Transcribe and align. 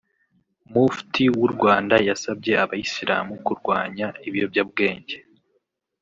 Mufti 0.73 1.23
w’u 1.37 1.47
Rwanda 1.53 1.95
yasabye 2.07 2.53
abayisilamu 2.63 3.33
kurwanya 3.45 4.07
ibiyobyabwenge 4.27 5.17